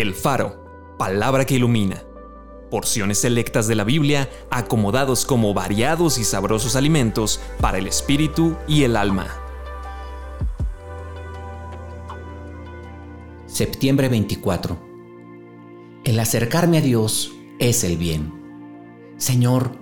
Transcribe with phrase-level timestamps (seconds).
[0.00, 2.04] El Faro, palabra que ilumina.
[2.70, 8.84] Porciones selectas de la Biblia acomodados como variados y sabrosos alimentos para el espíritu y
[8.84, 9.26] el alma.
[13.46, 14.78] Septiembre 24.
[16.04, 18.32] El acercarme a Dios es el bien.
[19.16, 19.72] Señor,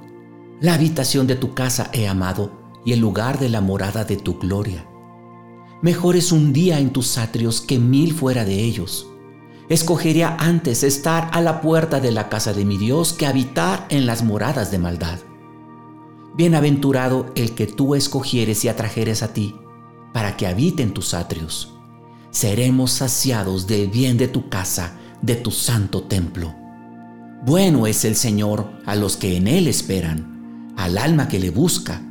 [0.63, 2.53] la habitación de tu casa he amado
[2.87, 4.89] y el lugar de la morada de tu gloria.
[5.83, 9.13] Mejor es un día en tus atrios que mil fuera de ellos
[9.69, 14.07] escogería antes estar a la puerta de la casa de mi Dios que habitar en
[14.07, 15.19] las moradas de maldad.
[16.37, 19.57] Bienaventurado el que tú escogieres y atrajeres a ti,
[20.13, 21.75] para que habite en tus atrios.
[22.31, 26.55] Seremos saciados del bien de tu casa, de tu santo templo.
[27.45, 32.03] Bueno es el Señor a los que en Él esperan, al alma que le busca.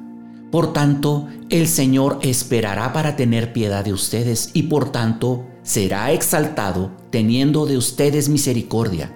[0.52, 6.92] Por tanto, el Señor esperará para tener piedad de ustedes y por tanto será exaltado
[7.10, 9.12] teniendo de ustedes misericordia,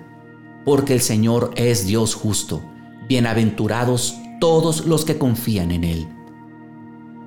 [0.66, 2.64] porque el Señor es Dios justo,
[3.08, 6.08] bienaventurados todos los que confían en Él.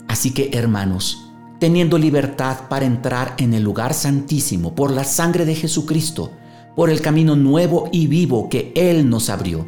[0.09, 5.55] Así que, hermanos, teniendo libertad para entrar en el lugar santísimo por la sangre de
[5.55, 6.33] Jesucristo,
[6.75, 9.65] por el camino nuevo y vivo que Él nos abrió,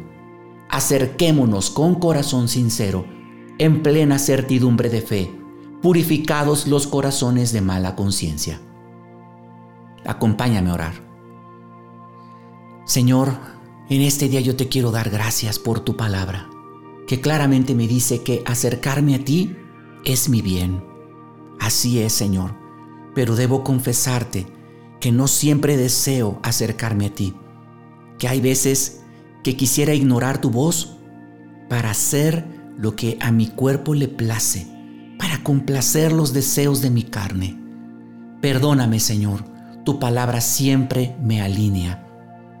[0.69, 3.05] acerquémonos con corazón sincero,
[3.57, 5.31] en plena certidumbre de fe,
[5.81, 8.59] purificados los corazones de mala conciencia
[10.05, 10.93] Acompáñame a orar.
[12.85, 13.33] Señor,
[13.89, 16.49] en este día yo te quiero dar gracias por tu palabra,
[17.07, 19.55] que claramente me dice que acercarme a ti
[20.05, 20.83] es mi bien.
[21.59, 22.55] Así es, Señor,
[23.15, 24.45] pero debo confesarte
[24.99, 27.33] que no siempre deseo acercarme a ti,
[28.19, 29.01] que hay veces
[29.43, 30.97] que quisiera ignorar tu voz
[31.69, 32.45] para hacer
[32.77, 34.67] lo que a mi cuerpo le place,
[35.17, 37.59] para complacer los deseos de mi carne.
[38.41, 39.54] Perdóname, Señor,
[39.85, 42.05] tu palabra siempre me alinea.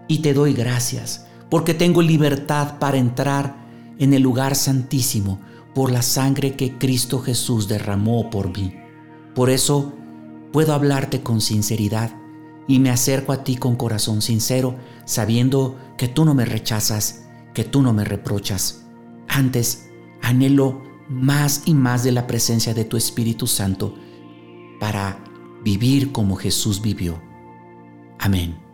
[0.07, 3.55] Y te doy gracias porque tengo libertad para entrar
[3.99, 5.39] en el lugar santísimo
[5.73, 8.73] por la sangre que Cristo Jesús derramó por mí.
[9.33, 9.93] Por eso
[10.53, 12.15] puedo hablarte con sinceridad
[12.67, 17.63] y me acerco a ti con corazón sincero, sabiendo que tú no me rechazas, que
[17.63, 18.85] tú no me reprochas.
[19.27, 19.89] Antes,
[20.21, 23.95] anhelo más y más de la presencia de tu Espíritu Santo
[24.79, 25.23] para
[25.65, 27.19] vivir como Jesús vivió.
[28.19, 28.64] Amén.